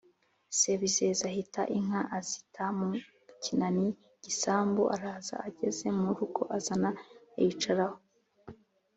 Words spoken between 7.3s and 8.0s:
ayicaraho